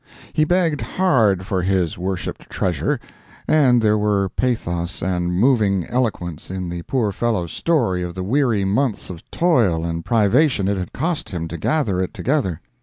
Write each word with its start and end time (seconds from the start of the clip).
He 0.33 0.45
begged 0.45 0.81
hard 0.81 1.45
for 1.45 1.61
his 1.61 1.95
worshipped 1.95 2.49
treasure, 2.49 2.99
and 3.47 3.83
there 3.83 3.99
were 3.99 4.29
pathos 4.29 5.03
and 5.03 5.31
moving 5.31 5.85
eloquence 5.85 6.49
in 6.49 6.69
the 6.69 6.81
poor 6.81 7.11
fellow's 7.11 7.51
story 7.51 8.01
of 8.01 8.15
the 8.15 8.23
weary 8.23 8.65
months 8.65 9.11
of 9.11 9.21
toil 9.29 9.85
and 9.85 10.03
privation 10.03 10.67
it 10.67 10.77
had 10.77 10.91
cost 10.91 11.29
him 11.29 11.47
to 11.49 11.57
gather 11.59 11.99
it 12.01 12.15
together. 12.15 12.61